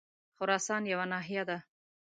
خراسان 0.37 0.81
یوه 0.91 1.05
ناحیه 1.11 1.43
ده. 1.49 1.57